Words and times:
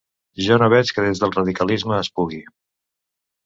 Jo 0.45 0.55
no 0.63 0.69
veig 0.75 0.93
que 0.95 1.03
des 1.07 1.21
del 1.25 1.35
radicalisme 1.37 1.95
es 2.01 2.13
pugui. 2.19 2.43